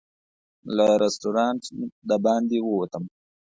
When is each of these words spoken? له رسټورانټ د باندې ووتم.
له 0.75 0.87
رسټورانټ 1.03 1.61
د 2.09 2.11
باندې 2.25 2.57
ووتم. 2.61 3.03